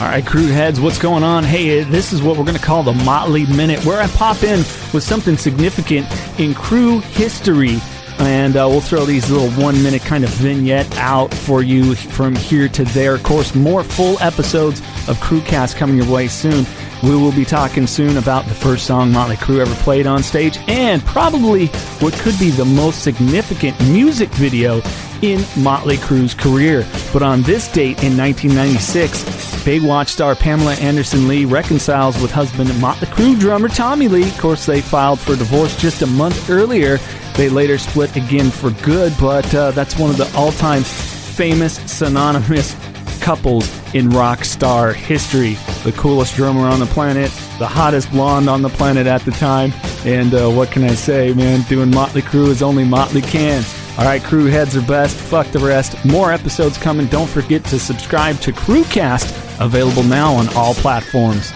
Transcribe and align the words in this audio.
All 0.00 0.06
right, 0.06 0.24
crew 0.24 0.46
heads, 0.46 0.80
what's 0.80 0.96
going 0.96 1.24
on? 1.24 1.42
Hey, 1.42 1.82
this 1.82 2.12
is 2.12 2.22
what 2.22 2.36
we're 2.36 2.44
going 2.44 2.56
to 2.56 2.62
call 2.62 2.84
the 2.84 2.92
Motley 2.92 3.46
Minute, 3.46 3.84
where 3.84 4.00
I 4.00 4.06
pop 4.06 4.44
in 4.44 4.58
with 4.94 5.02
something 5.02 5.36
significant 5.36 6.06
in 6.38 6.54
crew 6.54 7.00
history. 7.00 7.78
And 8.20 8.54
uh, 8.54 8.68
we'll 8.68 8.80
throw 8.80 9.04
these 9.04 9.28
little 9.28 9.50
one 9.60 9.82
minute 9.82 10.02
kind 10.02 10.22
of 10.22 10.30
vignette 10.30 10.96
out 10.98 11.34
for 11.34 11.62
you 11.62 11.96
from 11.96 12.36
here 12.36 12.68
to 12.68 12.84
there. 12.84 13.16
Of 13.16 13.24
course, 13.24 13.56
more 13.56 13.82
full 13.82 14.20
episodes 14.20 14.78
of 15.08 15.18
Crewcast 15.18 15.74
coming 15.74 15.96
your 15.96 16.08
way 16.12 16.28
soon. 16.28 16.64
We 17.02 17.16
will 17.16 17.32
be 17.32 17.44
talking 17.44 17.88
soon 17.88 18.18
about 18.18 18.44
the 18.44 18.54
first 18.54 18.86
song 18.86 19.10
Motley 19.10 19.36
Crue 19.36 19.58
ever 19.58 19.74
played 19.82 20.06
on 20.06 20.22
stage 20.22 20.58
and 20.68 21.04
probably 21.06 21.66
what 21.98 22.12
could 22.14 22.38
be 22.38 22.50
the 22.50 22.64
most 22.64 23.02
significant 23.02 23.80
music 23.88 24.28
video 24.30 24.80
in 25.22 25.44
Motley 25.60 25.96
Crue's 25.96 26.34
career. 26.34 26.86
But 27.12 27.24
on 27.24 27.42
this 27.42 27.66
date 27.66 28.04
in 28.04 28.16
1996, 28.16 29.47
Baywatch 29.68 30.08
star 30.08 30.34
Pamela 30.34 30.72
Anderson 30.76 31.28
Lee 31.28 31.44
reconciles 31.44 32.18
with 32.22 32.30
husband 32.30 32.74
Motley 32.80 33.06
Crue 33.08 33.38
drummer 33.38 33.68
Tommy 33.68 34.08
Lee. 34.08 34.22
Of 34.22 34.38
course, 34.38 34.64
they 34.64 34.80
filed 34.80 35.20
for 35.20 35.36
divorce 35.36 35.78
just 35.78 36.00
a 36.00 36.06
month 36.06 36.48
earlier. 36.48 36.96
They 37.34 37.50
later 37.50 37.76
split 37.76 38.16
again 38.16 38.50
for 38.50 38.70
good, 38.82 39.12
but 39.20 39.54
uh, 39.54 39.72
that's 39.72 39.98
one 39.98 40.08
of 40.08 40.16
the 40.16 40.32
all 40.34 40.52
time 40.52 40.84
famous 40.84 41.74
synonymous 41.80 42.74
couples 43.20 43.70
in 43.94 44.08
rock 44.08 44.42
star 44.42 44.94
history. 44.94 45.58
The 45.84 45.92
coolest 45.92 46.34
drummer 46.34 46.66
on 46.66 46.80
the 46.80 46.86
planet, 46.86 47.30
the 47.58 47.66
hottest 47.66 48.10
blonde 48.10 48.48
on 48.48 48.62
the 48.62 48.70
planet 48.70 49.06
at 49.06 49.20
the 49.20 49.32
time, 49.32 49.74
and 50.06 50.32
uh, 50.32 50.48
what 50.48 50.70
can 50.70 50.82
I 50.82 50.94
say, 50.94 51.34
man? 51.34 51.60
Doing 51.68 51.90
Motley 51.90 52.22
Crue 52.22 52.48
is 52.48 52.62
only 52.62 52.84
Motley 52.86 53.20
can. 53.20 53.62
All 53.98 54.04
right, 54.04 54.22
crew 54.22 54.46
heads 54.46 54.76
are 54.76 54.82
best. 54.82 55.16
Fuck 55.16 55.48
the 55.48 55.58
rest. 55.58 56.02
More 56.04 56.32
episodes 56.32 56.78
coming. 56.78 57.08
Don't 57.08 57.28
forget 57.28 57.64
to 57.64 57.80
subscribe 57.80 58.38
to 58.42 58.52
Crewcast, 58.52 59.47
available 59.60 60.02
now 60.02 60.34
on 60.34 60.48
all 60.56 60.74
platforms. 60.74 61.52